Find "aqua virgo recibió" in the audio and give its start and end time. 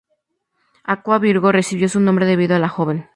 0.83-1.87